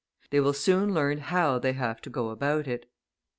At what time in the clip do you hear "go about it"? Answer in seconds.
2.09-2.89